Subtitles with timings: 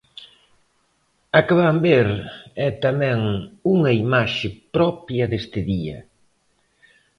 [1.39, 2.09] A que van ver
[2.67, 3.19] é tamén
[3.73, 5.97] unha imaxe propia deste día.